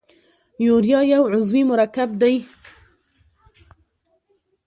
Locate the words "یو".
1.13-1.23